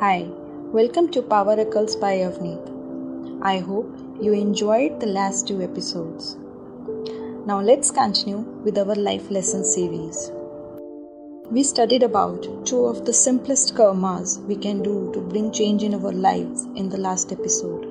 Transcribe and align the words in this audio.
Hi, 0.00 0.26
welcome 0.72 1.10
to 1.10 1.20
Power 1.20 1.60
Occult 1.60 2.00
by 2.00 2.12
Avneet. 2.26 3.42
I 3.42 3.58
hope 3.58 3.98
you 4.18 4.32
enjoyed 4.32 4.98
the 4.98 5.06
last 5.06 5.46
two 5.46 5.60
episodes. 5.60 6.38
Now 7.44 7.60
let's 7.60 7.90
continue 7.90 8.38
with 8.38 8.78
our 8.78 8.94
life 8.94 9.30
lesson 9.30 9.62
series. 9.62 10.30
We 11.50 11.62
studied 11.64 12.02
about 12.02 12.64
two 12.64 12.86
of 12.86 13.04
the 13.04 13.12
simplest 13.12 13.74
karmas 13.74 14.38
we 14.46 14.56
can 14.56 14.82
do 14.82 15.10
to 15.12 15.20
bring 15.20 15.52
change 15.52 15.82
in 15.82 15.92
our 15.94 16.12
lives 16.12 16.64
in 16.76 16.88
the 16.88 16.96
last 17.08 17.30
episode. 17.30 17.84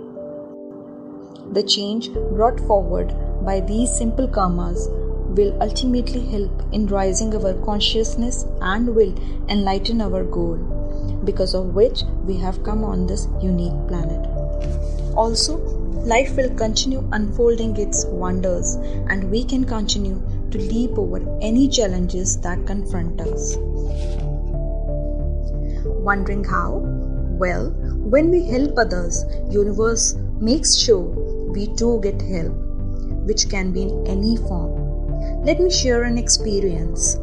The 1.53 1.61
change 1.61 2.11
brought 2.11 2.59
forward 2.61 3.13
by 3.45 3.59
these 3.59 3.95
simple 3.95 4.27
karmas 4.27 4.89
will 5.37 5.55
ultimately 5.61 6.25
help 6.25 6.73
in 6.73 6.87
rising 6.87 7.35
our 7.35 7.53
consciousness 7.63 8.47
and 8.61 8.95
will 8.95 9.13
enlighten 9.47 10.01
our 10.01 10.23
goal 10.23 10.79
because 11.23 11.53
of 11.53 11.75
which 11.75 12.03
we 12.25 12.37
have 12.37 12.63
come 12.63 12.83
on 12.83 13.07
this 13.07 13.27
unique 13.41 13.87
planet. 13.87 14.25
Also, 15.15 15.57
life 16.05 16.35
will 16.37 16.53
continue 16.55 17.07
unfolding 17.11 17.75
its 17.77 18.05
wonders 18.05 18.75
and 19.09 19.29
we 19.29 19.43
can 19.43 19.63
continue 19.65 20.21
to 20.51 20.57
leap 20.57 20.97
over 20.97 21.19
any 21.41 21.67
challenges 21.67 22.39
that 22.41 22.65
confront 22.65 23.19
us. 23.21 23.55
Wondering 26.09 26.43
how? 26.43 26.81
Well, 27.39 27.71
when 28.13 28.29
we 28.31 28.45
help 28.47 28.77
others, 28.77 29.23
universe 29.49 30.15
makes 30.39 30.77
sure 30.77 31.03
we 31.53 31.67
too 31.75 31.99
get 32.01 32.21
help, 32.21 32.53
which 33.25 33.49
can 33.49 33.71
be 33.71 33.83
in 33.83 34.07
any 34.07 34.37
form. 34.37 35.45
Let 35.45 35.59
me 35.59 35.69
share 35.69 36.03
an 36.03 36.17
experience. 36.17 37.15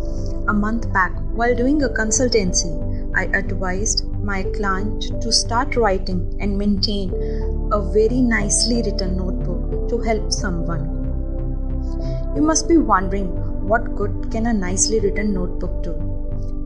A 0.49 0.53
month 0.53 0.93
back, 0.93 1.13
while 1.33 1.55
doing 1.55 1.83
a 1.83 1.89
consultancy, 1.89 2.86
I 3.16 3.25
advised 3.33 4.06
my 4.23 4.43
client 4.43 5.23
to 5.23 5.33
start 5.33 5.74
writing 5.74 6.37
and 6.38 6.59
maintain 6.59 7.11
a 7.73 7.80
very 7.80 8.21
nicely 8.21 8.82
written 8.82 9.16
notebook 9.16 9.88
to 9.88 9.99
help 9.99 10.30
someone. 10.30 10.85
You 12.37 12.43
must 12.43 12.68
be 12.68 12.76
wondering 12.76 13.29
what 13.66 13.96
good 13.96 14.30
can 14.30 14.46
a 14.46 14.52
nicely 14.52 15.01
written 15.01 15.32
notebook 15.32 15.82
do? 15.82 15.95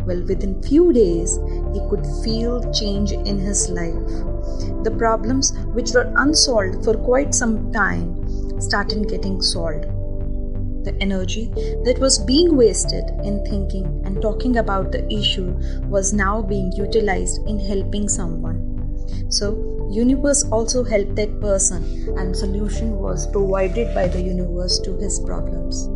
Well, 0.06 0.25
within 0.25 0.60
few 0.60 0.92
days, 0.92 1.38
he 1.72 1.80
could 1.88 2.05
feel 2.25 2.72
change 2.72 3.12
in 3.12 3.38
his 3.38 3.69
life. 3.70 4.03
The 4.82 4.94
problems 4.98 5.56
which 5.72 5.92
were 5.92 6.12
unsolved 6.16 6.84
for 6.84 6.94
quite 6.94 7.32
some 7.32 7.70
time 7.70 8.60
started 8.60 9.08
getting 9.08 9.41
solved 9.41 9.86
the 10.84 10.95
energy 11.00 11.50
that 11.84 11.98
was 11.98 12.19
being 12.19 12.56
wasted 12.56 13.05
in 13.25 13.45
thinking 13.45 14.03
and 14.05 14.20
talking 14.23 14.56
about 14.56 14.92
the 14.92 15.06
issue 15.12 15.53
was 15.89 16.12
now 16.12 16.41
being 16.42 16.72
utilized 16.72 17.47
in 17.47 17.59
helping 17.59 18.09
someone. 18.09 18.67
So, 19.28 19.89
universe 19.91 20.45
also 20.50 20.84
helped 20.84 21.17
that 21.17 21.41
person 21.41 22.14
and 22.17 22.37
solution 22.37 22.98
was 22.98 23.27
provided 23.27 23.95
by 23.95 24.09
the 24.09 24.22
universe 24.22 24.78
to 24.81 24.97
his 24.97 25.20
problems. 25.20 25.89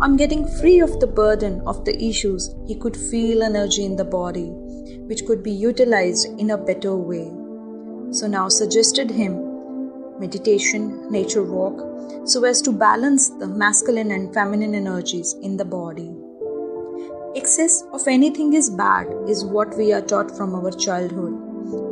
On 0.00 0.16
getting 0.16 0.46
free 0.46 0.80
of 0.80 0.98
the 1.00 1.06
burden 1.06 1.60
of 1.66 1.84
the 1.84 1.96
issues, 2.02 2.54
he 2.66 2.74
could 2.74 2.96
feel 2.96 3.42
energy 3.42 3.84
in 3.84 3.96
the 3.96 4.04
body, 4.04 4.50
which 5.06 5.24
could 5.26 5.42
be 5.42 5.52
utilized 5.52 6.26
in 6.38 6.50
a 6.50 6.58
better 6.58 6.96
way. 6.96 7.30
So 8.10 8.26
now 8.26 8.48
suggested 8.48 9.10
him 9.10 9.53
meditation, 10.18 11.10
nature 11.10 11.42
walk, 11.42 12.28
so 12.28 12.44
as 12.44 12.62
to 12.62 12.72
balance 12.72 13.30
the 13.30 13.46
masculine 13.46 14.10
and 14.10 14.32
feminine 14.32 14.74
energies 14.74 15.34
in 15.42 15.56
the 15.56 15.64
body. 15.64 16.14
Excess 17.36 17.82
of 17.92 18.06
anything 18.06 18.54
is 18.54 18.70
bad, 18.70 19.08
is 19.28 19.44
what 19.44 19.76
we 19.76 19.92
are 19.92 20.00
taught 20.00 20.36
from 20.36 20.54
our 20.54 20.70
childhood. 20.70 21.34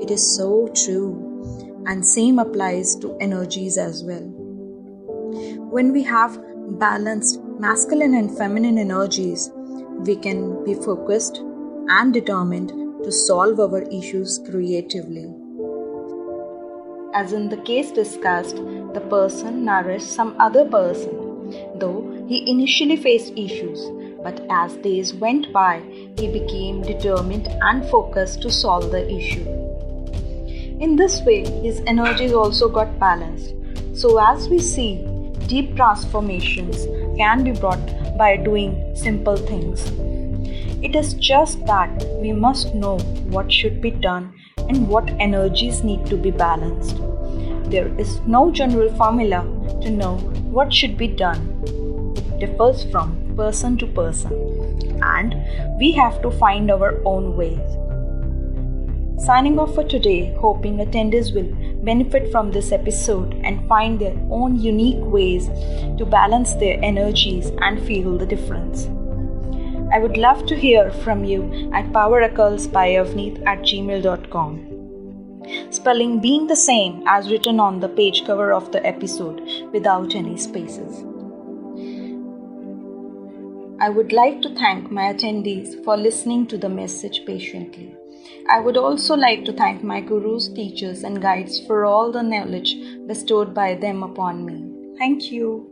It 0.01 0.11
is 0.11 0.37
so 0.37 0.69
true, 0.69 1.83
and 1.87 2.07
same 2.07 2.39
applies 2.39 2.95
to 2.97 3.17
energies 3.19 3.77
as 3.77 4.05
well. 4.05 4.23
When 5.71 5.93
we 5.93 6.03
have 6.05 6.41
balanced 6.79 7.41
masculine 7.59 8.15
and 8.15 8.37
feminine 8.39 8.79
energies, 8.79 9.51
we 10.07 10.17
can 10.17 10.65
be 10.65 10.75
focused 10.75 11.39
and 11.89 12.13
determined 12.13 12.69
to 13.03 13.11
solve 13.11 13.59
our 13.59 13.83
issues 13.83 14.41
creatively. 14.49 15.42
As 17.15 17.35
in 17.35 17.51
the 17.51 17.59
case 17.59 17.91
discussed, 17.91 18.57
the 18.95 19.07
person 19.11 19.67
nourished 19.67 20.11
some 20.11 20.35
other 20.41 20.65
person, 20.65 21.11
though 21.79 22.25
he 22.27 22.51
initially 22.51 22.97
faced 22.97 23.35
issues, 23.37 23.81
but 24.23 24.41
as 24.49 24.77
days 24.79 25.13
went 25.13 25.53
by, 25.53 25.83
he 26.17 26.29
became 26.33 26.81
determined 26.81 27.49
and 27.61 27.85
focused 27.91 28.41
to 28.43 28.51
solve 28.51 28.91
the 28.91 29.07
issue. 29.11 29.47
In 30.81 30.97
this 30.97 31.21
way, 31.23 31.45
his 31.61 31.83
energies 31.87 32.33
also 32.33 32.69
got 32.69 32.99
balanced. 32.99 33.55
So, 33.93 34.19
as 34.19 34.49
we 34.49 34.59
see, 34.59 35.05
deep 35.47 35.77
transformations 35.77 36.87
can 37.19 37.45
be 37.45 37.53
brought 37.53 38.17
by 38.17 38.39
doing 38.39 38.97
simple 38.97 39.37
things. 39.37 39.91
It 40.83 40.97
is 40.97 41.13
just 41.15 41.65
that 41.67 41.91
we 42.23 42.33
must 42.33 42.75
know 42.75 42.97
what 43.37 43.53
should 43.53 43.83
be 43.83 43.91
done 43.91 44.33
and 44.69 44.89
what 44.89 45.11
energies 45.21 45.83
need 45.85 46.07
to 46.07 46.17
be 46.17 46.31
balanced. 46.31 46.97
There 47.71 47.89
is 47.99 48.21
no 48.21 48.51
general 48.51 48.95
formula 48.97 49.43
to 49.83 49.91
know 49.91 50.17
what 50.57 50.73
should 50.73 50.97
be 50.97 51.09
done. 51.09 51.63
It 52.17 52.39
differs 52.41 52.85
from 52.85 53.35
person 53.37 53.77
to 53.79 53.87
person, 53.87 54.33
and 55.03 55.35
we 55.79 55.93
have 55.93 56.21
to 56.23 56.31
find 56.31 56.71
our 56.71 57.01
own 57.05 57.37
ways. 57.37 57.79
Signing 59.25 59.59
off 59.59 59.75
for 59.75 59.85
today, 59.85 60.35
hoping 60.41 60.79
attendees 60.79 61.33
will 61.33 61.51
benefit 61.85 62.31
from 62.33 62.51
this 62.51 62.73
episode 62.73 63.35
and 63.45 63.69
find 63.69 64.01
their 64.01 64.17
own 64.31 64.59
unique 64.59 65.05
ways 65.05 65.47
to 65.99 66.05
balance 66.05 66.55
their 66.55 66.79
energies 66.83 67.53
and 67.61 67.81
feel 67.87 68.19
the 68.19 68.27
difference. 68.27 68.89
I 69.93 69.99
would 69.99 70.17
love 70.17 70.47
to 70.47 70.57
hear 70.57 70.91
from 70.91 71.23
you 71.23 71.71
at 71.75 71.93
poweroccultzzbyavneet 71.93 73.47
at 73.47 73.59
gmail.com. 73.59 74.69
Spelling 75.71 76.21
being 76.21 76.47
the 76.47 76.57
same 76.57 77.03
as 77.07 77.31
written 77.31 77.61
on 77.61 77.81
the 77.81 77.91
page 77.91 78.25
cover 78.25 78.55
of 78.55 78.73
the 78.73 78.85
episode 78.87 79.43
without 79.71 80.15
any 80.15 80.39
spaces. 80.39 81.05
I 83.81 83.91
would 83.91 84.13
like 84.13 84.41
to 84.43 84.55
thank 84.55 84.91
my 84.91 85.13
attendees 85.13 85.85
for 85.85 85.97
listening 85.97 86.47
to 86.47 86.57
the 86.57 86.69
message 86.69 87.27
patiently. 87.27 87.95
I 88.49 88.61
would 88.61 88.77
also 88.77 89.15
like 89.15 89.45
to 89.45 89.53
thank 89.53 89.83
my 89.83 90.01
gurus, 90.01 90.49
teachers, 90.49 91.03
and 91.03 91.21
guides 91.21 91.61
for 91.67 91.85
all 91.85 92.13
the 92.13 92.23
knowledge 92.23 92.77
bestowed 93.07 93.53
by 93.53 93.75
them 93.75 94.03
upon 94.03 94.47
me. 94.47 94.97
Thank 94.99 95.33
you. 95.33 95.72